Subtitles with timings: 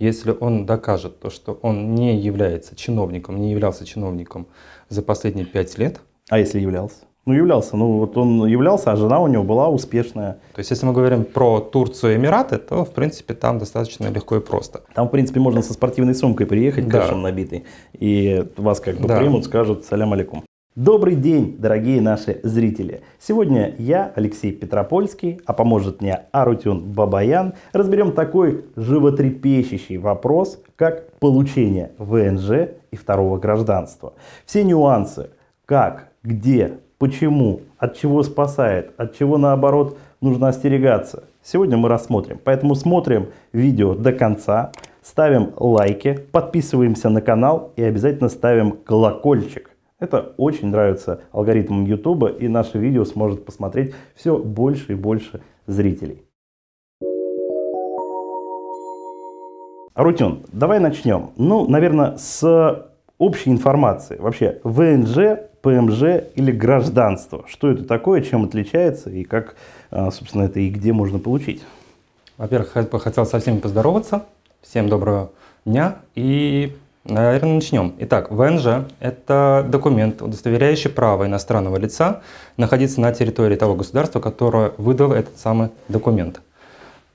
[0.00, 4.48] если он докажет то, что он не является чиновником, не являлся чиновником
[4.88, 6.00] за последние пять лет.
[6.30, 7.04] А если являлся?
[7.26, 7.76] Ну, являлся.
[7.76, 10.40] Ну, вот он являлся, а жена у него была успешная.
[10.54, 14.36] То есть, если мы говорим про Турцию и Эмираты, то, в принципе, там достаточно легко
[14.36, 14.82] и просто.
[14.94, 17.02] Там, в принципе, можно со спортивной сумкой приехать, да.
[17.02, 19.18] кэшем набитый, и вас как бы да.
[19.18, 20.44] примут, скажут «Салям алейкум».
[20.82, 23.02] Добрый день, дорогие наши зрители!
[23.18, 31.92] Сегодня я, Алексей Петропольский, а поможет мне Арутюн Бабаян, разберем такой животрепещущий вопрос, как получение
[31.98, 34.14] ВНЖ и второго гражданства.
[34.46, 35.28] Все нюансы,
[35.66, 41.24] как, где, почему, от чего спасает, от чего наоборот нужно остерегаться.
[41.42, 42.40] Сегодня мы рассмотрим.
[42.42, 44.72] Поэтому смотрим видео до конца,
[45.02, 49.70] ставим лайки, подписываемся на канал и обязательно ставим колокольчик.
[50.00, 56.22] Это очень нравится алгоритмам YouTube и наше видео сможет посмотреть все больше и больше зрителей.
[59.94, 61.30] Рутюн, давай начнем.
[61.36, 64.16] Ну, наверное, с общей информации.
[64.16, 67.44] Вообще, ВНЖ ПМЖ или гражданство?
[67.46, 69.56] Что это такое, чем отличается и как,
[69.90, 71.62] а, собственно, это и где можно получить?
[72.38, 74.24] Во-первых, хотел со всеми поздороваться.
[74.62, 75.30] Всем доброго
[75.66, 77.94] дня и, наверное, начнем.
[77.98, 82.22] Итак, ВНЖ– это документ, удостоверяющий право иностранного лица
[82.56, 86.40] находиться на территории того государства, которое выдало этот самый документ.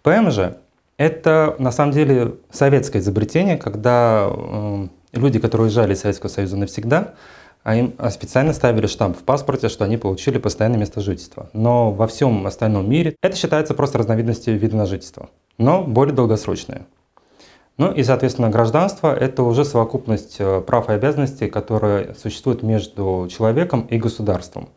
[0.03, 0.55] ПМЖ–
[0.97, 7.13] это, на самом деле, советское изобретение, когда э, люди, которые уезжали из Советского Союза навсегда,
[7.63, 11.49] а им а специально ставили штамп в паспорте, что они получили постоянное место жительства.
[11.53, 16.85] Но во всем остальном мире это считается просто разновидностью вида на жительство, но более долгосрочное.
[17.77, 23.81] Ну и, соответственно, гражданство– это уже совокупность э, прав и обязанностей, которые существуют между человеком
[23.81, 24.69] и государством.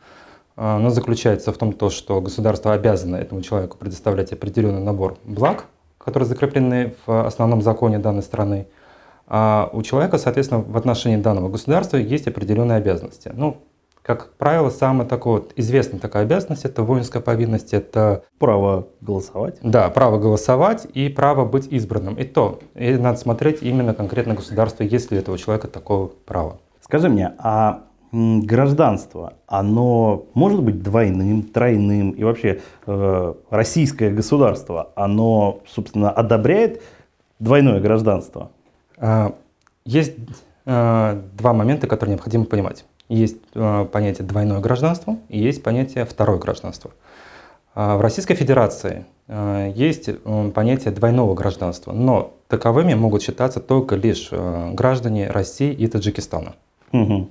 [0.56, 5.66] А, оно заключается в том, то, что государство обязано этому человеку предоставлять определенный набор благ,
[5.98, 8.66] которые закреплены в основном законе данной страны–
[9.30, 13.30] а у человека, соответственно, в отношении данного государства есть определенные обязанности.
[13.34, 13.58] Ну,
[14.08, 18.24] как правило, самая такая вот известная такая обязанность– это воинская повинность, это…
[18.38, 19.58] Право голосовать.
[19.60, 22.14] Да, право голосовать и право быть избранным.
[22.14, 26.58] И то, и надо смотреть именно конкретно государство, есть ли у этого человека такое право.
[26.80, 35.60] Скажи мне, а гражданство, оно может быть двойным, тройным, и вообще э, российское государство, оно,
[35.66, 36.80] собственно, одобряет
[37.40, 38.52] двойное гражданство?
[38.96, 39.34] А,
[39.84, 40.14] есть
[40.64, 42.86] а, два момента, которые необходимо понимать.
[43.08, 46.90] Есть а, понятие двойное гражданство и есть понятие второе гражданство.
[47.74, 50.08] В Российской Федерации есть
[50.52, 56.56] понятие двойного гражданства, но таковыми могут считаться только лишь граждане России и Таджикистана.
[56.92, 57.28] Угу.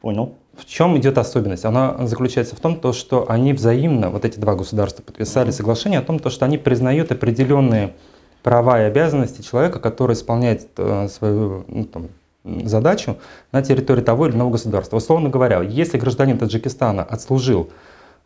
[0.00, 0.34] Понял.
[0.56, 1.64] В чем идет особенность?
[1.64, 6.02] Она заключается в том, то, что они взаимно, вот эти два государства, подписали соглашение о
[6.02, 7.94] том, то, что они признают определенные
[8.42, 12.08] права и обязанности человека, который исполняет э, свою ну, там,
[12.44, 13.18] задачу
[13.52, 14.96] на территории того или иного государства.
[14.96, 17.70] Условно говоря, если гражданин Таджикистана отслужил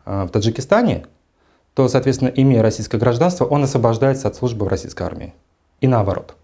[0.05, 1.05] э, в Таджикистане,
[1.73, 5.33] то, соответственно, имея российское гражданство, он освобождается от службы в российской армии.
[5.81, 6.35] И наоборот.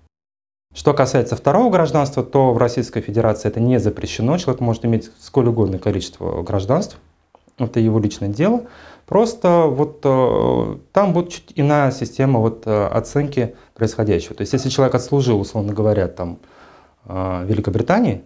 [0.74, 4.38] Что касается второго гражданства, то в Российской Федерации это не запрещено.
[4.38, 6.98] Человек может иметь сколь угодное количество гражданств.
[7.58, 8.64] Это его личное дело.
[9.06, 14.36] Просто вот э, там будет чуть иная система вот, э, оценки происходящего.
[14.36, 16.40] То есть если человек отслужил, условно говоря, там,
[17.06, 18.24] Великобритании,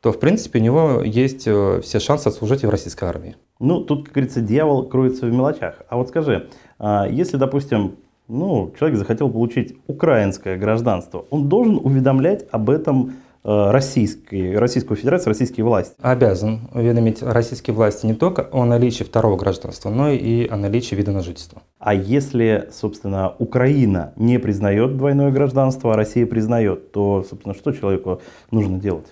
[0.00, 3.36] то, в принципе, у него есть все шансы отслужить и в российской армии.
[3.58, 5.82] Ну, тут, как говорится, дьявол кроется в мелочах.
[5.88, 7.96] А вот скажи, а если, допустим,
[8.28, 15.28] ну, человек захотел получить украинское гражданство, он должен уведомлять об этом Э, российской, Российскую Федерацию,
[15.28, 15.94] российские власти?
[16.00, 21.12] Обязан уведомить российские власти не только о наличии второго гражданства, но и о наличии вида
[21.12, 21.62] на жительство.
[21.78, 28.22] А если, собственно, Украина не признает двойное гражданство, а Россия признает, то, собственно, что человеку
[28.50, 29.06] нужно делать?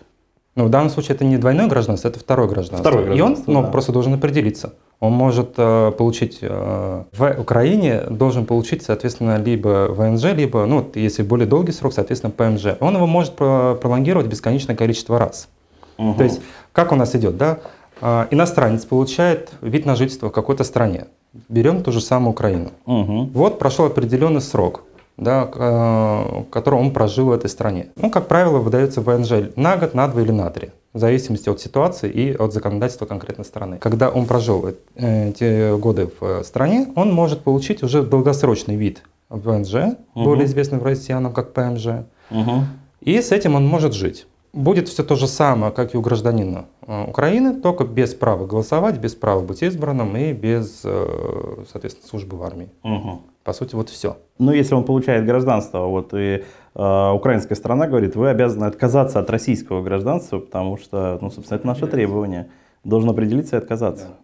[0.54, 2.78] Ну, в данном случае это не двойное гражданство, это второе гражданство.
[2.78, 3.68] Второе гражданство И он ну, да.
[3.68, 4.74] просто должен определиться.
[5.00, 11.22] Он может э, получить э, в Украине, должен получить, соответственно, либо ВНЖ, либо, ну, если
[11.22, 12.76] более долгий срок, соответственно, ПМЖ.
[12.80, 15.48] Он его может пролонгировать бесконечное количество раз.
[15.96, 16.14] Угу.
[16.18, 16.40] То есть,
[16.72, 17.60] как у нас идет, да?
[18.02, 21.06] Э, иностранец получает вид на жительство в какой-то стране.
[21.48, 22.72] Берем ту же самую Украину.
[22.84, 23.30] Угу.
[23.32, 24.84] Вот прошел определенный срок
[25.16, 27.88] да, э, который он прожил в этой стране.
[27.96, 31.60] Ну, как правило, выдается ВНЖ на год, на два или на три, в зависимости от
[31.60, 33.78] ситуации и от законодательства конкретной страны.
[33.78, 39.74] Когда он прожил э, эти годы в стране, он может получить уже долгосрочный вид ВНЖ,
[40.14, 40.24] угу.
[40.24, 42.64] более известный в россиянам как ПМЖ, угу.
[43.00, 44.26] и с этим он может жить.
[44.52, 48.98] Будет все то же самое, как и у гражданина э, Украины, только без права голосовать,
[48.98, 52.68] без права быть избранным и без, соответственно, службы в армии.
[52.82, 53.20] Угу.
[53.44, 54.18] По сути, вот все.
[54.38, 56.44] Но если он получает гражданство, вот и
[56.74, 61.66] э, украинская сторона говорит, вы обязаны отказаться от российского гражданства, потому что, ну, собственно, это
[61.66, 62.50] наше требование.
[62.84, 64.06] Должен определиться и отказаться.
[64.06, 64.14] Да.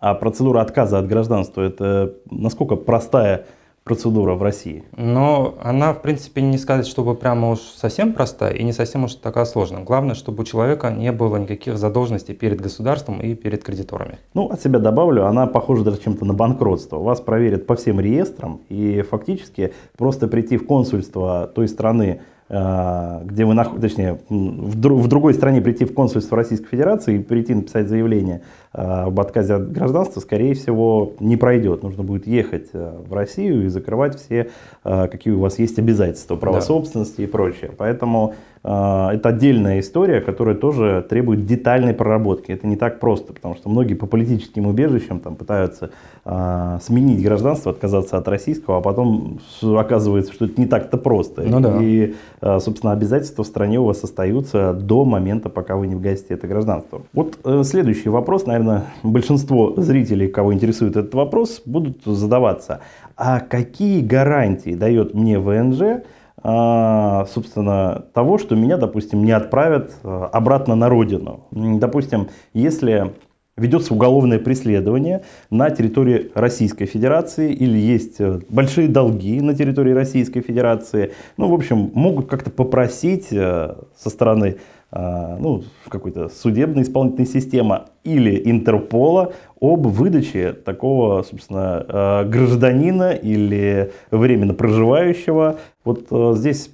[0.00, 3.46] А процедура отказа от гражданства, это насколько простая
[3.88, 4.84] процедура в России?
[4.96, 9.14] Но она, в принципе, не сказать, чтобы прямо уж совсем простая и не совсем уж
[9.14, 9.82] такая сложная.
[9.82, 14.18] Главное, чтобы у человека не было никаких задолженностей перед государством и перед кредиторами.
[14.34, 16.98] Ну, от себя добавлю, она похожа даже чем-то на банкротство.
[16.98, 22.20] Вас проверят по всем реестрам и фактически просто прийти в консульство той страны,
[22.50, 27.18] где вы находитесь, точнее, в, друг, в другой стране прийти в консульство Российской Федерации и
[27.22, 28.40] прийти написать заявление
[28.72, 31.82] э, об отказе от гражданства, скорее всего, не пройдет.
[31.82, 34.48] Нужно будет ехать э, в Россию и закрывать все,
[34.82, 36.62] какие у вас есть обязательства, права да.
[36.62, 37.70] собственности и прочее.
[37.76, 42.50] Поэтому а, это отдельная история, которая тоже требует детальной проработки.
[42.52, 45.90] Это не так просто, потому что многие по политическим убежищам там, пытаются
[46.24, 51.42] а, сменить гражданство, отказаться от российского, а потом оказывается, что это не так-то просто.
[51.42, 51.82] Ну, да.
[51.82, 56.34] И, а, собственно, обязательства в стране у вас остаются до момента, пока вы не вгасите
[56.34, 57.00] это гражданство.
[57.14, 62.80] Вот э, следующий вопрос, наверное, большинство зрителей, кого интересует этот вопрос, будут задаваться.
[63.16, 66.02] А какие гарантии дает мне ВНЖ, а,
[66.42, 71.46] собственно, того, что меня, допустим, не отправят а, обратно на родину.
[71.50, 73.12] Допустим, если
[73.58, 80.40] ведется уголовное преследование на территории Российской Федерации или есть э, большие долги на территории Российской
[80.40, 84.58] Федерации, ну, в общем, могут как-то попросить э, со стороны
[84.90, 93.92] а, ну, какой-то судебной исполнительной системы или Интерпола об выдаче такого, собственно, а, гражданина или
[94.10, 95.58] временно проживающего.
[95.88, 96.70] Вот а, здесь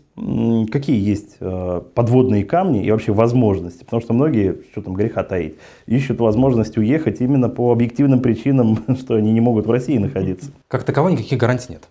[0.70, 1.38] какие есть
[1.94, 3.82] подводные камни и вообще возможности?
[3.82, 5.56] Потому что многие, что там греха таить,
[5.87, 10.52] ищут возможность уехать именно по объективным причинам, что они не могут в России находиться.
[10.69, 11.88] Как таковой никаких гарантий нет.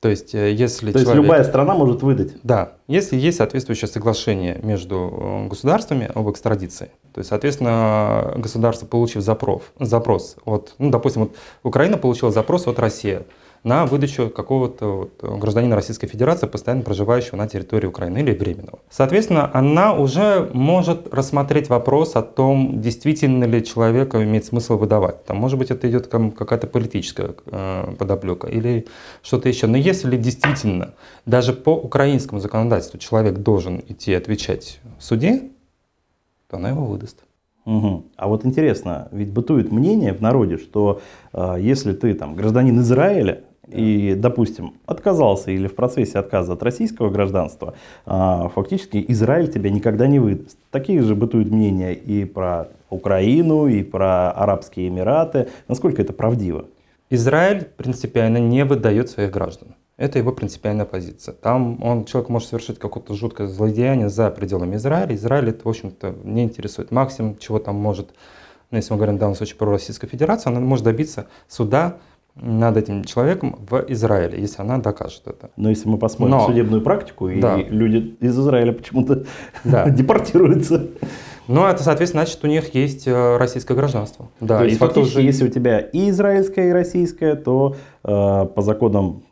[0.00, 1.08] То есть, э, если То человек...
[1.08, 2.34] есть любая страна может выдать?
[2.42, 6.90] Да, если есть соответствующее соглашение между э, государствами об экстрадиции.
[7.12, 12.78] То есть, соответственно, государство, получив запрос, запрос от, ну, допустим, вот Украина получила запрос от
[12.78, 13.20] России
[13.66, 18.78] на выдачу какого-то вот гражданина Российской Федерации, постоянно проживающего на территории Украины или временного.
[18.90, 25.24] Соответственно, она уже может рассмотреть вопрос о том, действительно ли человека имеет смысл выдавать.
[25.24, 28.86] Там, может быть, это идет какая-то политическая э, подоплека или
[29.20, 29.66] что-то еще.
[29.66, 35.50] Но если действительно даже по украинскому законодательству человек должен идти отвечать в суде,
[36.48, 37.24] то она его выдаст.
[37.64, 38.04] Угу.
[38.16, 41.00] А вот интересно, ведь бытует мнение в народе, что
[41.32, 47.10] э, если ты там гражданин Израиля, и, допустим, отказался или в процессе отказа от российского
[47.10, 47.74] гражданства,
[48.04, 50.58] а, фактически Израиль тебя никогда не выдаст.
[50.70, 55.48] Такие же бытуют мнения и про Украину, и про Арабские Эмираты.
[55.68, 56.66] Насколько это правдиво?
[57.10, 59.74] Израиль принципиально не выдает своих граждан.
[59.96, 61.32] Это его принципиальная позиция.
[61.32, 65.14] Там он, человек может совершить какое-то жуткое злодеяние за пределами Израиля.
[65.14, 66.90] Израиль это, в общем-то, не интересует.
[66.90, 68.10] Максимум, чего там может,
[68.70, 71.96] ну, если мы говорим в данном случае про Российскую Федерацию, она может добиться суда
[72.36, 75.50] над этим человеком в Израиле, если она докажет это.
[75.56, 77.56] Но если мы посмотрим Но, судебную практику, и да.
[77.56, 79.24] люди из Израиля почему-то
[79.64, 79.88] да.
[79.90, 80.86] депортируются.
[81.48, 84.28] Ну, это, соответственно, значит, у них есть э, российское гражданство.
[84.40, 85.22] Да, То есть, и фактически, уже...
[85.22, 89.22] если у тебя и израильское, и российское, то э, по законам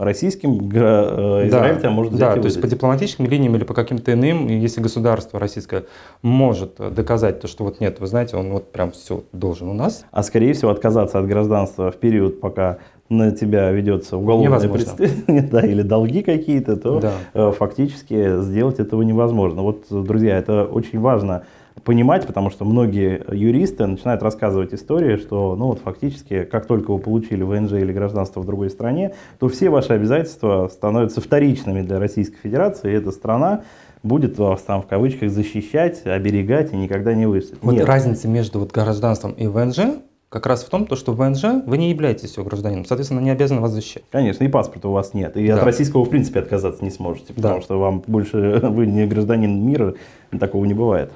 [0.00, 4.12] российским э, Израиль да, тебя может Да, то есть по дипломатическим линиям или по каким-то
[4.12, 5.84] иным, если государство российское
[6.22, 10.04] может доказать то, что вот нет, вы знаете, он вот прям все должен у нас.
[10.10, 12.78] А скорее всего отказаться от гражданства в период, пока
[13.10, 17.12] на тебя ведется уголовное преследование, да, или долги какие-то, то да.
[17.34, 19.62] Э, фактически сделать этого невозможно.
[19.62, 21.42] Вот, друзья, это очень важно
[21.84, 26.98] понимать, потому что многие юристы начинают рассказывать истории, что ну вот фактически, как только вы
[26.98, 32.38] получили ВНЖ или гражданство в другой стране, то все ваши обязательства становятся вторичными для Российской
[32.38, 33.62] Федерации, и эта страна
[34.02, 37.62] будет вас там в кавычках защищать, оберегать и никогда не выставит.
[37.62, 37.86] Вот Нет.
[37.86, 41.76] разница между вот гражданством и ВНЖ как раз в том, то, что в ВНЖ вы
[41.76, 44.04] не являетесь его гражданином, соответственно, не обязаны вас защищать.
[44.10, 45.56] Конечно, и паспорта у вас нет, и да.
[45.56, 47.62] от российского в принципе отказаться не сможете, потому да.
[47.62, 49.94] что вам больше, вы не гражданин мира,
[50.38, 51.10] такого не бывает.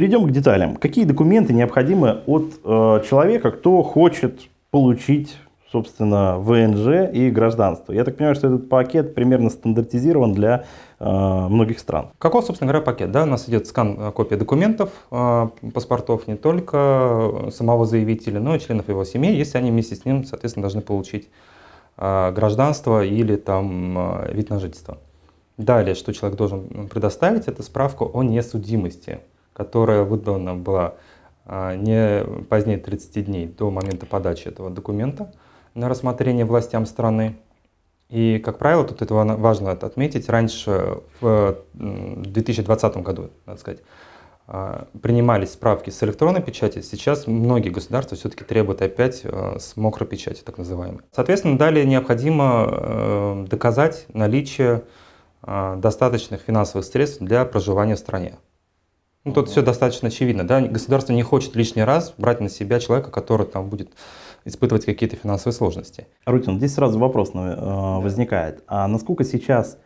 [0.00, 0.76] Перейдем к деталям.
[0.76, 5.36] Какие документы необходимы от э, человека, кто хочет получить,
[5.70, 7.92] собственно, ВНЖ и гражданство?
[7.92, 10.64] Я так понимаю, что этот пакет примерно стандартизирован для
[11.00, 12.12] э, многих стран.
[12.16, 13.12] Какой, собственно говоря, пакет?
[13.12, 18.56] Да, у нас идет скан э, копии документов, э, паспортов не только самого заявителя, но
[18.56, 21.28] и членов его семьи, если они вместе с ним, соответственно, должны получить
[21.98, 24.96] э, гражданство или там э, вид на жительство.
[25.58, 29.20] Далее, что человек должен предоставить, это справку о несудимости
[29.60, 30.94] которая выдана была
[31.44, 35.34] а, не позднее 30 дней до момента подачи этого документа
[35.74, 37.36] на рассмотрение властям страны.
[38.08, 43.80] И, как правило, тут это важно отметить, раньше, в 2020 году, надо сказать,
[44.46, 50.08] а, принимались справки с электронной печати, сейчас многие государства все-таки требуют опять а, с мокрой
[50.08, 51.02] печати, так называемой.
[51.14, 54.84] Соответственно, далее необходимо э, доказать наличие
[55.42, 58.36] достаточных финансовых средств для проживания в стране.
[59.24, 60.46] Ну, тут все достаточно очевидно.
[60.46, 60.62] Да?
[60.62, 63.90] Государство не хочет лишний раз брать на себя человека, который там будет
[64.46, 66.06] испытывать какие-то финансовые сложности.
[66.24, 68.62] Рутин, здесь сразу вопрос э, возникает.
[68.66, 69.76] А насколько сейчас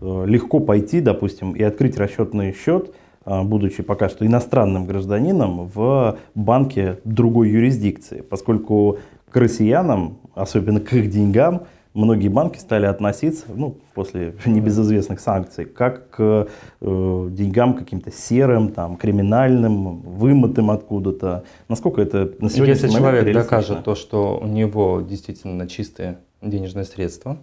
[0.00, 2.92] э, легко пойти, допустим, и открыть расчетный счет,
[3.24, 8.98] э, будучи пока что иностранным гражданином, в банке другой юрисдикции, поскольку
[9.30, 16.10] к россиянам, особенно к их деньгам, многие банки стали относиться, ну, после небезызвестных санкций, как
[16.10, 16.48] к
[16.80, 21.44] э, деньгам каким-то серым, там, криминальным, вымытым откуда-то.
[21.68, 27.38] Насколько это на сегодня Если человек докажет то, что у него действительно чистые денежные средства,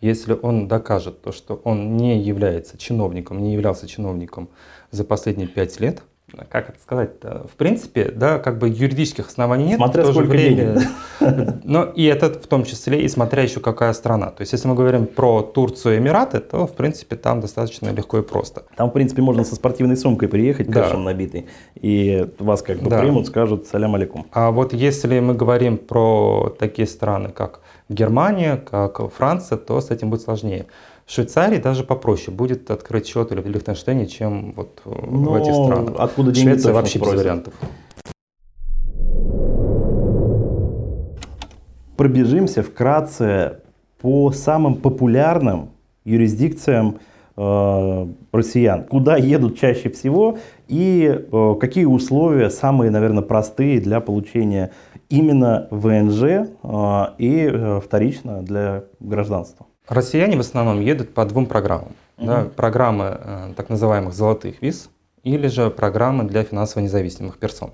[0.00, 4.48] если он докажет то, что он не является чиновником, не являлся чиновником
[4.90, 6.02] за последние пять лет–
[6.48, 9.76] как это сказать-то, в принципе, да, как бы юридических оснований нет.
[9.76, 10.80] Смотря сколько время,
[11.20, 11.60] денег.
[11.64, 14.30] Но и это в том числе, и смотря еще какая страна.
[14.30, 18.18] То есть, если мы говорим про Турцию и Эмираты, то, в принципе, там достаточно легко
[18.18, 18.64] и просто.
[18.76, 20.84] Там, в принципе, можно со спортивной сумкой приехать, да.
[20.84, 23.00] кэшем набитый, и вас как бы да.
[23.00, 24.26] примут, скажут «салям алейкум».
[24.32, 30.10] А вот если мы говорим про такие страны, как Германия, как Франция, то с этим
[30.10, 30.66] будет сложнее.
[31.06, 35.52] В Швейцарии даже попроще будет открыть счет или в Лихтенштейне, чем вот Но в этих
[35.52, 35.94] странах.
[35.98, 37.14] Откуда деньги Швеция вообще спросят.
[37.14, 37.54] без вариантов.
[41.96, 43.60] Пробежимся вкратце
[44.00, 45.70] по самым популярным
[46.04, 46.98] юрисдикциям
[47.36, 48.84] э, россиян.
[48.84, 54.72] Куда едут чаще всего и э, какие условия самые, наверное, простые для получения
[55.10, 56.46] именно ВНЖ э,
[57.18, 59.66] и э, вторично для гражданства.
[59.88, 61.94] Россияне в основном едут по двум программам.
[62.16, 62.26] Угу.
[62.26, 64.88] Да, программы э, так называемых золотых виз
[65.24, 67.72] или же программы для финансово независимых персон.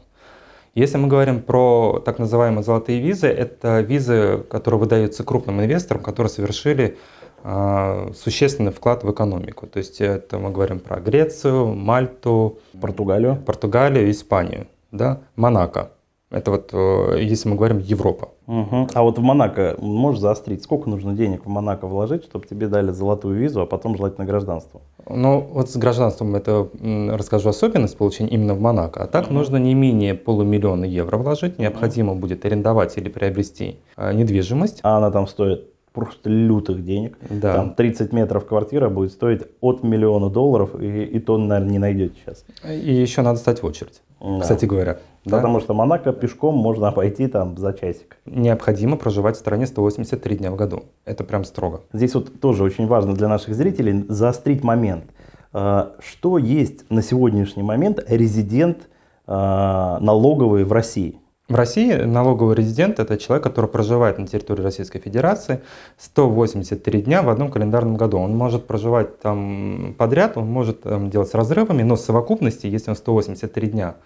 [0.74, 6.30] Если мы говорим про так называемые золотые визы, это визы, которые выдаются крупным инвесторам, которые
[6.30, 6.96] совершили
[7.42, 9.66] э, существенный вклад в экономику.
[9.66, 15.90] То есть это мы говорим про Грецию, Мальту, Португалию, Португалию, Испанию, да, Монако.
[16.30, 18.28] Это вот, э, если мы говорим Европа.
[18.46, 18.88] Угу.
[18.94, 20.62] А вот в Монако можешь заострить?
[20.62, 24.80] Сколько нужно денег в Монако вложить, чтобы тебе дали золотую визу, а потом желательно гражданство?
[25.08, 26.68] Ну, вот с гражданством это
[27.10, 29.02] расскажу особенность получения именно в Монако.
[29.02, 29.34] А так угу.
[29.34, 31.58] нужно не менее полумиллиона евро вложить.
[31.58, 32.20] Необходимо угу.
[32.20, 34.80] будет арендовать или приобрести э, недвижимость.
[34.82, 37.18] А она там стоит просто лютых денег.
[37.28, 37.54] Да.
[37.54, 42.14] Там 30 метров квартира будет стоить от миллиона долларов, и, и то, наверное, не найдете
[42.24, 42.44] сейчас.
[42.68, 44.40] И еще надо стать в очередь, да.
[44.40, 44.98] кстати говоря.
[45.24, 45.36] Да?
[45.36, 48.16] Потому что Монако пешком можно обойти там за часик.
[48.24, 50.84] Необходимо проживать в стране 183 дня в году.
[51.04, 51.82] Это прям строго.
[51.92, 55.04] Здесь вот тоже очень важно для наших зрителей заострить момент.
[55.52, 58.88] А, что есть на сегодняшний момент резидент
[59.26, 61.19] а, налоговый в России?
[61.50, 65.62] В России налоговый резидент– это человек, который проживает на территории Российской Федерации
[65.98, 68.18] 183 дня в одном календарном году.
[68.18, 72.90] Он может проживать там подряд, он может там, делать с разрывами, но в совокупности, если
[72.90, 73.96] он 183 дня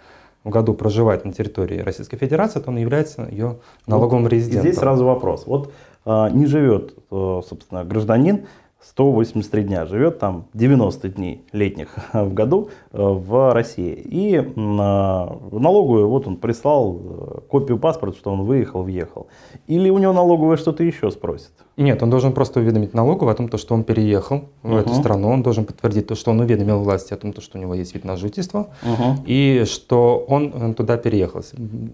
[0.42, 4.62] в году проживает на территории Российской Федерации, то он является ее налоговым резидентом.
[4.62, 5.46] Здесь сразу вопрос.
[5.46, 5.70] Вот
[6.06, 8.46] а, не живет, а, собственно, гражданин
[8.88, 13.94] 183 дня, живет там 90 дней летних в году э, в России.
[13.94, 19.28] И в налоговую вот он прислал э, копию паспорта, что он выехал, въехал.
[19.66, 21.52] Или у него налоговая что-то еще спросит?
[21.76, 24.80] Нет, он должен просто уведомить налоговую о том, что он переехал в uh-huh.
[24.80, 27.74] эту страну, он должен подтвердить то, что он уведомил власти о том, что у него
[27.74, 29.24] есть вид на жительство, uh-huh.
[29.26, 31.42] и что он туда переехал.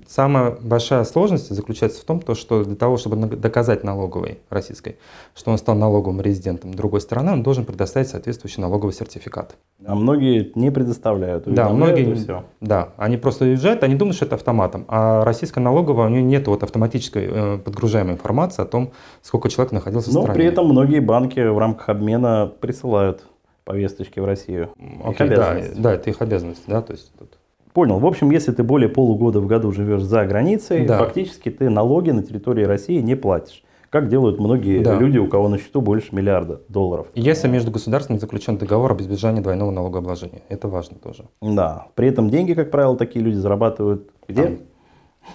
[0.06, 4.96] Самая большая сложность заключается в том, что для того, чтобы доказать налоговой российской,
[5.34, 9.56] что он стал налоговым резидентом другой страны, он должен предоставить соответствующий налоговый сертификат.
[9.86, 11.44] А многие не предоставляют.
[11.46, 12.14] Да, многие.
[12.14, 12.44] Все.
[12.60, 16.46] Да, они просто уезжают, они думают, что это автоматом, а российская налоговая у нее нет
[16.48, 20.38] вот автоматической э, подгружаемой информации о том, сколько человек человек находился Но в стране.
[20.38, 23.24] при этом многие банки в рамках обмена присылают
[23.64, 24.70] повесточки в Россию.
[25.04, 27.38] Окей, да, да, это их обязанность, да, то есть тут.
[27.72, 28.00] Понял.
[28.00, 30.98] В общем, если ты более полугода в году живешь за границей, да.
[30.98, 33.62] фактически ты налоги на территории России не платишь.
[33.90, 34.98] Как делают многие да.
[34.98, 37.08] люди, у кого на счету больше миллиарда долларов.
[37.14, 40.42] Если между государствами заключен договор об избежании двойного налогообложения.
[40.48, 41.24] Это важно тоже.
[41.40, 41.86] Да.
[41.94, 44.44] При этом деньги, как правило, такие люди зарабатывают где?
[44.44, 44.58] Там,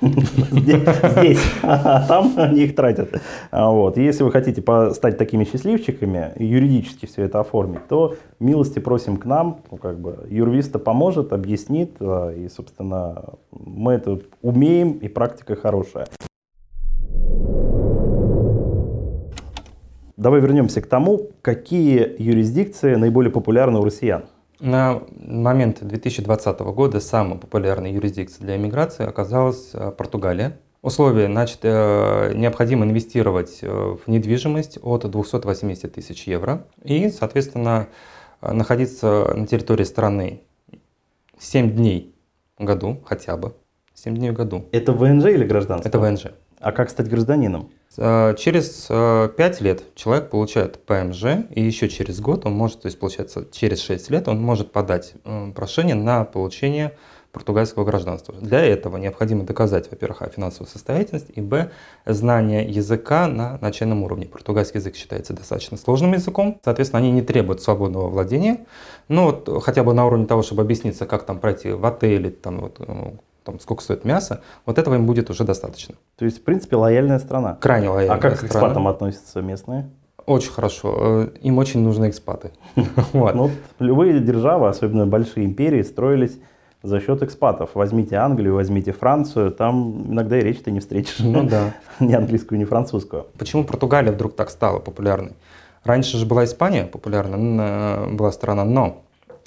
[0.01, 3.21] здесь, а там они их тратят.
[3.51, 3.97] А вот.
[3.97, 9.61] Если вы хотите стать такими счастливчиками, юридически все это оформить, то милости просим к нам,
[9.71, 16.07] ну, как бы юрвиста поможет, объяснит, а, и, собственно, мы это умеем, и практика хорошая.
[20.17, 24.23] Давай вернемся к тому, какие юрисдикции наиболее популярны у россиян.
[24.59, 30.57] На момент 2020 года самой популярной юрисдикцией для иммиграции оказалась э, Португалия.
[30.81, 37.87] Условия, значит, э, необходимо инвестировать э, в недвижимость от 280 тысяч евро и, соответственно,
[38.41, 40.41] находиться на территории страны
[41.37, 42.15] 7 дней
[42.57, 43.55] в году хотя бы.
[43.93, 44.65] 7 дней в году.
[44.71, 45.89] Это ВНЖ или гражданство?
[45.89, 46.27] Это ВНЖ.
[46.59, 47.71] А как стать гражданином?
[47.97, 52.87] Э, через 5 э, лет человек получает ПМЖ, и еще через год он может, то
[52.87, 56.93] есть получается через 6 лет он может подать э, прошение на получение
[57.31, 58.33] португальского гражданства.
[58.39, 61.69] Для этого необходимо доказать, во-первых, о финансовой состоятельности, и, б,
[62.05, 64.25] знание языка на начальном уровне.
[64.25, 68.65] Португальский язык считается достаточно сложным языком, соответственно, они не требуют свободного владения,
[69.09, 72.59] но вот хотя бы на уровне того, чтобы объясниться, как там пройти в отеле, там,
[72.61, 72.79] вот,
[73.45, 75.95] там, сколько стоит мясо, вот этого им будет уже достаточно.
[76.17, 77.57] То есть, в принципе, лояльная страна.
[77.61, 78.49] Крайне лояльная А как страна.
[78.49, 79.89] к экспатам относятся местные?
[80.25, 80.95] Очень хорошо.
[80.97, 82.51] Э, им очень нужны экспаты.
[83.13, 86.39] Ну, любые державы, особенно большие империи, строились
[86.81, 87.71] за счет экспатов.
[87.75, 91.19] Возьмите Англию, возьмите Францию, там иногда и речь ты не встретишь.
[91.19, 91.73] Ну да.
[91.99, 93.27] ни английскую, ни французскую.
[93.37, 95.33] Почему Португалия вдруг так стала популярной?
[95.83, 99.04] Раньше же была Испания популярна, была страна, но э,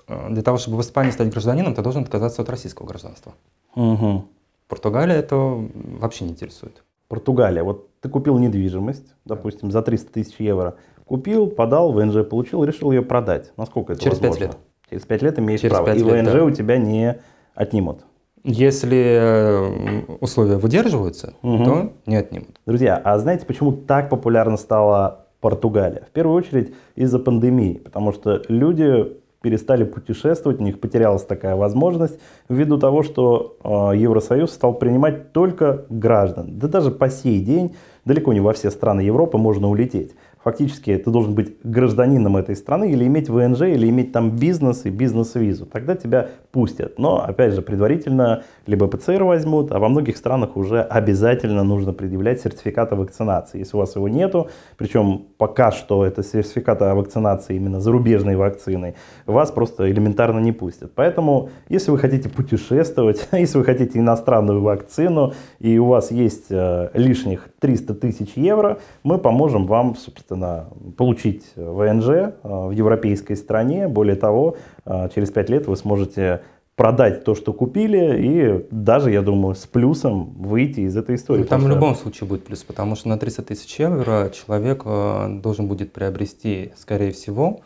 [0.09, 3.35] для того, чтобы в Испании стать гражданином, ты должен отказаться от российского гражданства.
[3.75, 4.25] Угу.
[4.69, 6.85] Португалия это вообще не интересует.
[7.09, 7.63] Португалия.
[7.63, 10.77] Вот ты купил недвижимость, допустим, за 300 тысяч евро.
[11.07, 13.53] Купил, подал, ВНЖ получил, решил ее продать.
[13.57, 14.41] Насколько это Через возможно?
[14.41, 14.59] 5 лет.
[14.91, 15.95] Через 5 лет имеешь Через право.
[15.95, 16.45] И лет, ВНЖ да.
[16.45, 17.19] у тебя не
[17.55, 18.05] отнимут.
[18.45, 21.65] Если э, условия выдерживаются, угу.
[21.65, 22.61] то не отнимут.
[22.67, 26.05] Друзья, а знаете, почему так популярна стала Португалия?
[26.07, 32.19] В первую очередь из-за пандемии, потому что люди перестали путешествовать, у них потерялась такая возможность
[32.49, 36.59] ввиду того, что э, Евросоюз стал принимать только граждан.
[36.59, 40.13] Да даже по сей день далеко не во все страны Европы можно улететь
[40.49, 44.91] фактически ты должен быть гражданином этой страны или иметь ВНЖ, или иметь там бизнес и
[44.91, 45.67] бизнес-визу.
[45.67, 46.99] Тогда тебя пустят.
[46.99, 52.41] Но, опять же, предварительно либо ПЦР возьмут, а во многих странах уже обязательно нужно предъявлять
[52.41, 53.59] сертификат о вакцинации.
[53.59, 58.95] Если у вас его нету, причем пока что это сертификат о вакцинации именно зарубежной вакцины,
[59.27, 60.93] вас просто элементарно не пустят.
[60.95, 66.91] Поэтому, если вы хотите путешествовать, если вы хотите иностранную вакцину, и у вас есть э,
[66.95, 73.89] лишних 300 тысяч евро, мы поможем вам, собственно, получить ВНЖ э, в европейской стране.
[73.89, 76.43] Более того, э, через 5 лет вы сможете
[76.79, 81.41] продать то, что купили, и даже, я думаю, с плюсом выйти из этой истории.
[81.41, 85.41] Ну, там в любом случае будет плюс, потому что на 300 тысяч евро человек э,
[85.43, 87.61] должен будет приобрести, скорее всего,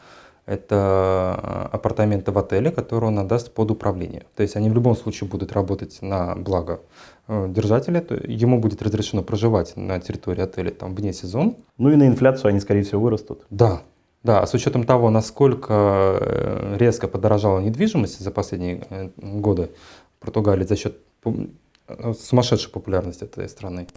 [0.46, 4.25] это апартаменты в отеле, которые он отдаст под управление.
[4.35, 6.81] То есть они в любом случае будут работать на благо
[7.29, 11.57] Э, держателя, то ему будет разрешено проживать на территории отеля там вне сезон.
[11.79, 13.46] Ну и на инфляцию они, скорее всего, вырастут.
[13.48, 13.83] Да,
[14.23, 19.71] да, с учетом того, насколько э, резко подорожала недвижимость за последние э, годы
[20.19, 20.97] в Португалии за счет
[22.19, 23.89] сумасшедшей популярности этой страны.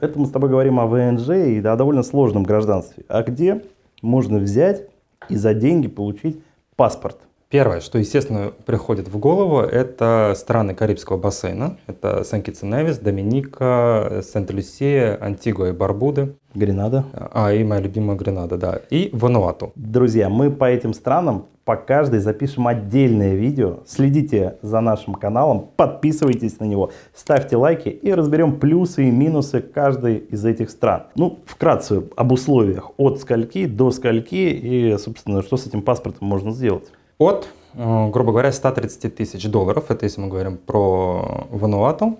[0.00, 3.04] Это мы с тобой говорим о ВНЖ и о довольно сложном гражданстве.
[3.08, 3.62] А где
[4.02, 4.88] можно взять
[5.28, 6.42] и за деньги получить
[6.76, 7.29] паспорт?
[7.50, 11.78] Первое, что, естественно, приходит в голову, это страны Карибского бассейна.
[11.88, 16.36] Это Сан-Китс-Невис, Доминика, Сент-Люсия, Антигуа и Барбуды.
[16.54, 17.06] Гренада.
[17.12, 18.80] А, и моя любимая Гренада, да.
[18.90, 19.72] И Вануату.
[19.74, 23.80] Друзья, мы по этим странам по каждой запишем отдельное видео.
[23.84, 30.18] Следите за нашим каналом, подписывайтесь на него, ставьте лайки и разберем плюсы и минусы каждой
[30.18, 31.06] из этих стран.
[31.16, 36.52] Ну, вкратце об условиях от скольки до скольки и, собственно, что с этим паспортом можно
[36.52, 36.84] сделать
[37.20, 42.18] от, грубо говоря, 130 тысяч долларов, это если мы говорим про Вануату,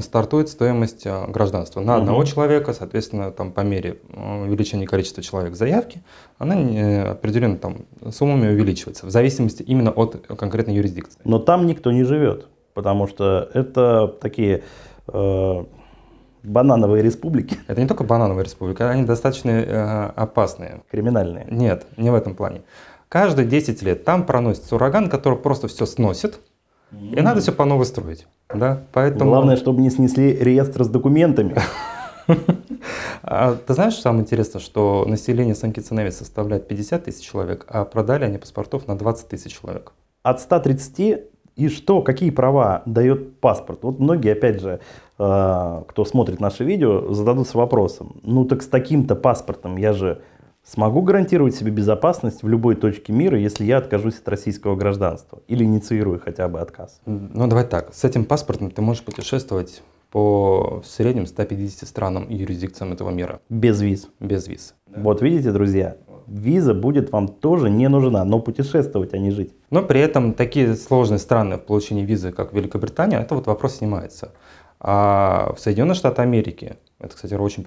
[0.00, 2.26] стартует стоимость гражданства на одного угу.
[2.26, 6.02] человека, соответственно, там по мере увеличения количества человек заявки,
[6.38, 6.54] она
[7.10, 7.78] определенно там
[8.12, 11.20] суммами увеличивается, в зависимости именно от конкретной юрисдикции.
[11.24, 14.62] Но там никто не живет, потому что это такие
[15.08, 15.64] э,
[16.42, 17.58] банановые республики.
[17.66, 20.82] Это не только банановые республики, они достаточно э, опасные.
[20.90, 21.46] Криминальные.
[21.50, 22.62] Нет, не в этом плане.
[23.10, 26.38] Каждые 10 лет там проносится ураган, который просто все сносит,
[26.92, 27.18] mm-hmm.
[27.18, 28.28] и надо все по новой строить.
[28.54, 28.84] Да?
[28.92, 29.32] Поэтому...
[29.32, 31.56] Главное, чтобы не снесли реестр с документами.
[33.22, 38.38] А, ты знаешь, самое интересное, что население Сан-Китсеневи составляет 50 тысяч человек, а продали они
[38.38, 39.92] паспортов на 20 тысяч человек.
[40.22, 41.20] От 130
[41.56, 43.80] И что, какие права дает паспорт?
[43.82, 44.80] Вот многие, опять же,
[45.18, 48.20] э, кто смотрит наши видео, зададутся вопросом.
[48.22, 50.22] Ну так с таким-то паспортом я же
[50.70, 55.64] смогу гарантировать себе безопасность в любой точке мира, если я откажусь от российского гражданства или
[55.64, 57.00] инициирую хотя бы отказ?
[57.06, 62.36] Ну давай так, с этим паспортом ты можешь путешествовать по в среднем 150 странам и
[62.36, 63.40] юрисдикциям этого мира.
[63.48, 64.08] Без виз?
[64.20, 64.74] Без виз.
[64.86, 65.00] Да.
[65.00, 69.52] Вот видите, друзья, виза будет вам тоже не нужна, но путешествовать, а не жить.
[69.70, 74.32] Но при этом такие сложные страны в получении визы, как Великобритания, это вот вопрос снимается.
[74.80, 77.66] А в Соединенных Штатах Америки, это, кстати, очень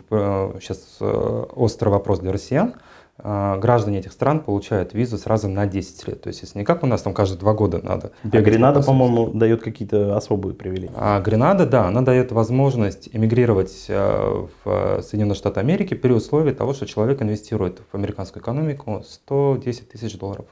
[0.60, 2.74] сейчас э, острый вопрос для россиян,
[3.18, 6.22] граждане этих стран получают визу сразу на 10 лет.
[6.22, 8.12] То есть, если не как у нас там каждые два года надо.
[8.24, 10.92] А Гренада, по-моему, дает какие-то особые привилегии.
[10.96, 16.74] А Гренада, да, она дает возможность эмигрировать э, в Соединенные Штаты Америки при условии того,
[16.74, 20.46] что человек инвестирует в американскую экономику 110 тысяч долларов.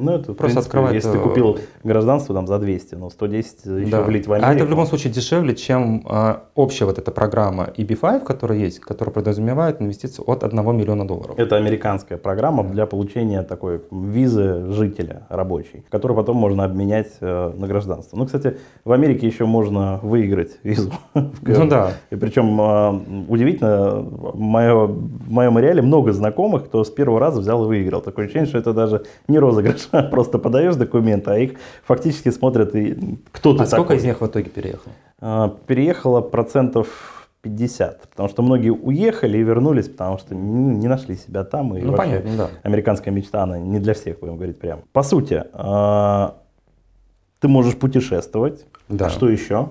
[0.00, 0.94] Ну, это, Просто принципе, открывает...
[0.94, 4.02] Если ты э, купил гражданство там за 200, но 110 еще да.
[4.02, 4.50] влить в Америку.
[4.50, 8.80] А это в любом случае дешевле, чем а, общая вот эта программа EB5, которая есть,
[8.80, 11.38] которая подразумевает инвестиции от 1 миллиона долларов.
[11.38, 17.66] Это американская программа для получения такой визы жителя рабочей, которую потом можно обменять э, на
[17.66, 18.16] гражданство.
[18.16, 20.92] Ну, кстати, в Америке еще можно выиграть визу.
[21.60, 21.92] Ну да.
[22.10, 27.66] И причем э, удивительно, в моем реале много знакомых, кто с первого раза взял и
[27.66, 28.00] выиграл.
[28.00, 33.18] Такое ощущение, что это даже не розыгрыш просто подаешь документы, а их фактически смотрят, и
[33.32, 34.94] кто ты А сколько из них в итоге переехало?
[35.20, 41.44] А, переехало процентов 50, потому что многие уехали и вернулись, потому что не нашли себя
[41.44, 41.76] там.
[41.76, 42.48] И ну, понятно, да.
[42.62, 44.82] Американская мечта, она не для всех, будем говорить прямо.
[44.92, 46.36] По сути, а,
[47.40, 48.66] ты можешь путешествовать.
[48.88, 49.06] Да.
[49.06, 49.70] А что еще?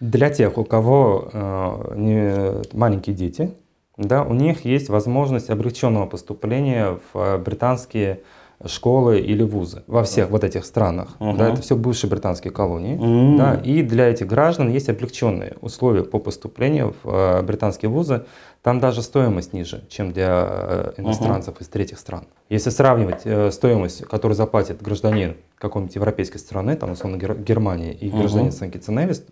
[0.00, 3.52] Для тех, у кого э, маленькие дети,
[3.96, 8.20] да, у них есть возможность облегченного поступления в британские
[8.66, 11.16] школы или вузы во всех вот этих странах.
[11.18, 11.36] Uh-huh.
[11.36, 12.96] Да, это все бывшие британские колонии.
[12.96, 13.36] Uh-huh.
[13.36, 18.24] Да, и для этих граждан есть облегченные условия по поступлению в э, британские вузы.
[18.62, 21.62] Там даже стоимость ниже, чем для э, иностранцев uh-huh.
[21.62, 22.24] из третьих стран.
[22.48, 28.48] Если сравнивать э, стоимость, которую заплатит гражданин какой-нибудь европейской страны, там, условно, Германии, и гражданин
[28.48, 28.52] uh-huh.
[28.52, 29.24] Санкт-Ценевис,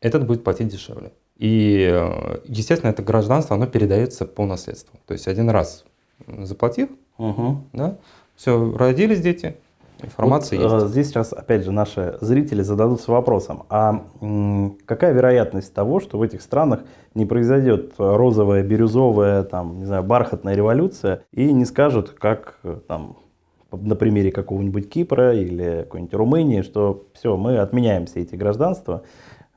[0.00, 1.12] этот будет платить дешевле.
[1.38, 2.08] И,
[2.44, 4.98] естественно, это гражданство, оно передается по наследству.
[5.06, 5.84] То есть один раз
[6.26, 7.56] заплатив, uh-huh.
[7.72, 7.98] да,
[8.42, 9.54] все, родились дети,
[10.02, 10.86] информация вот, есть.
[10.88, 14.04] Здесь сейчас, опять же, наши зрители зададутся вопросом, а
[14.84, 16.80] какая вероятность того, что в этих странах
[17.14, 23.16] не произойдет розовая, бирюзовая, там, не знаю, бархатная революция и не скажут, как там,
[23.70, 29.04] на примере какого-нибудь Кипра или какой-нибудь Румынии, что все, мы отменяем все эти гражданства,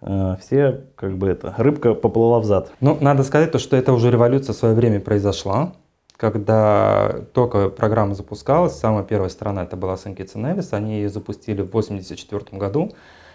[0.02, 2.72] э, все, как бы это, рыбка поплыла в зад.
[2.82, 5.74] Ну, надо сказать то, что эта уже революция в свое время произошла
[6.18, 11.68] когда только программа запускалась, самая первая страна это была Сен-Китс Невис, они ее запустили в
[11.68, 12.94] 1984 году,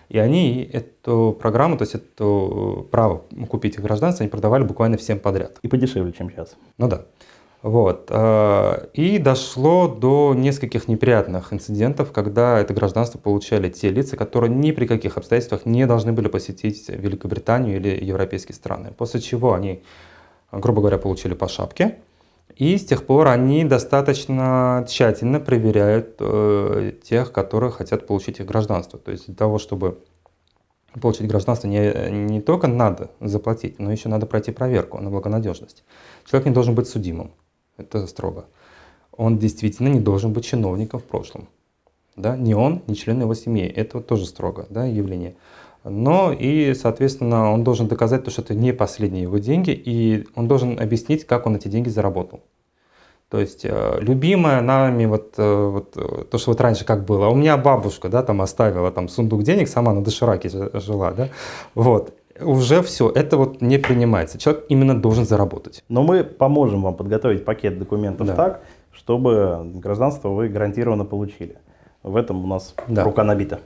[0.09, 5.21] и они эту программу, то есть это право купить их гражданство, они продавали буквально всем
[5.21, 5.59] подряд.
[5.63, 6.57] И подешевле, чем сейчас.
[6.79, 7.07] Ну да.
[7.63, 8.07] Вот.
[8.09, 14.73] Э, и дошло до нескольких неприятных инцидентов, когда это гражданство получали те лица, которые ни
[14.73, 18.93] при каких обстоятельствах не должны были посетить Великобританию или европейские страны.
[18.97, 19.83] После чего они,
[20.51, 21.99] грубо говоря, получили по шапке,
[22.57, 28.99] и с тех пор они достаточно тщательно проверяют э, тех, которые хотят получить их гражданство.
[28.99, 29.99] То есть для того, чтобы
[31.01, 35.85] получить гражданство, не, не только надо заплатить, но еще надо пройти проверку на благонадежность.
[36.29, 37.33] Человек не должен быть судимым.
[37.77, 38.47] Это строго.
[39.13, 41.49] Он действительно не должен быть чиновником в прошлом.
[42.17, 42.37] Да?
[42.37, 43.67] Ни он, ни члены его семьи.
[43.67, 45.37] Это тоже строго да, явление.
[45.85, 50.47] Но и, соответственно, он должен доказать, то, что это не последние его деньги, и он
[50.47, 52.41] должен объяснить, как он эти деньги заработал.
[53.31, 57.29] То есть э, любимая нами вот, э, вот э, то, что вот раньше как было.
[57.29, 61.29] У меня бабушка, да, там оставила там сундук денег, сама на дошираке жила, да,
[61.75, 62.13] вот.
[62.41, 64.39] Уже все, это вот не принимается.
[64.39, 65.85] Человек именно должен заработать.
[65.89, 68.35] Но мы поможем вам подготовить пакет документов да.
[68.35, 68.63] так,
[68.93, 71.59] чтобы гражданство вы гарантированно получили.
[72.03, 73.05] В этом у нас да.
[73.05, 73.61] рука набита.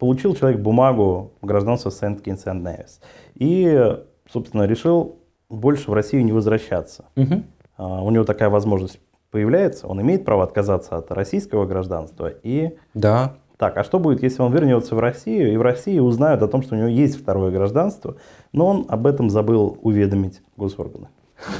[0.00, 3.00] Получил человек бумагу гражданства Сент-Кинс и Невис.
[3.34, 3.98] И,
[4.32, 5.16] собственно, решил
[5.50, 7.04] больше в Россию не возвращаться.
[7.16, 7.42] Угу.
[7.76, 8.98] А, у него такая возможность
[9.30, 12.32] появляется, он имеет право отказаться от российского гражданства.
[12.42, 12.76] И...
[12.94, 13.34] Да.
[13.58, 16.62] Так, а что будет, если он вернется в Россию, и в России узнают о том,
[16.62, 18.16] что у него есть второе гражданство,
[18.52, 21.08] но он об этом забыл уведомить госорганы?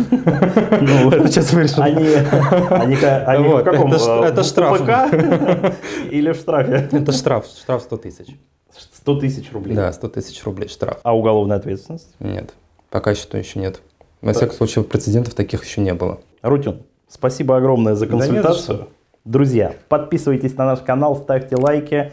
[0.00, 1.82] Ну, это сейчас вырежем.
[1.82, 3.92] Они, они, они в каком?
[3.92, 4.80] Это, это штраф.
[6.10, 6.88] или в штрафе?
[6.92, 8.36] Это штраф, штраф 100 тысяч.
[8.92, 9.74] 100 тысяч рублей?
[9.74, 10.98] Да, 100 тысяч рублей штраф.
[11.02, 12.14] А уголовная ответственность?
[12.20, 12.54] Нет,
[12.90, 13.80] пока что еще нет.
[14.20, 16.20] Во всяком случае, прецедентов таких еще не было.
[16.42, 18.78] Рутюн, спасибо огромное за консультацию.
[18.78, 18.86] Да
[19.24, 22.12] Друзья, подписывайтесь на наш канал, ставьте лайки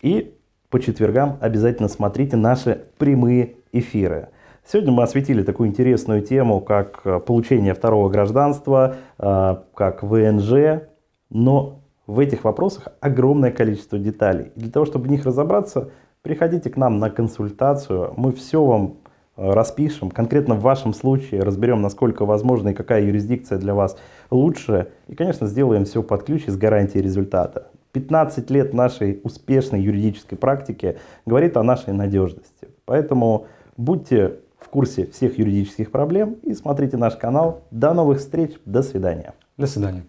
[0.00, 0.32] и
[0.70, 4.28] по четвергам обязательно смотрите наши прямые эфиры.
[4.68, 10.82] Сегодня мы осветили такую интересную тему, как э, получение второго гражданства, э, как ВНЖ,
[11.30, 14.50] но в этих вопросах огромное количество деталей.
[14.56, 15.90] И для того, чтобы в них разобраться,
[16.22, 18.96] приходите к нам на консультацию, мы все вам
[19.36, 23.96] э, распишем, конкретно в вашем случае разберем, насколько возможно и какая юрисдикция для вас
[24.32, 24.88] лучше.
[25.06, 27.68] И, конечно, сделаем все под ключ и с гарантией результата.
[27.92, 32.66] 15 лет нашей успешной юридической практики говорит о нашей надежности.
[32.84, 37.62] Поэтому будьте в курсе всех юридических проблем и смотрите наш канал.
[37.70, 39.32] До новых встреч, до свидания.
[39.56, 40.04] До свидания.